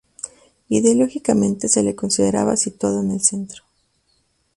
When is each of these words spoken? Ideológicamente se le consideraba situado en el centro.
Ideológicamente 0.67 1.69
se 1.69 1.83
le 1.83 1.93
consideraba 1.93 2.57
situado 2.57 3.01
en 3.01 3.11
el 3.11 3.21
centro. 3.21 3.65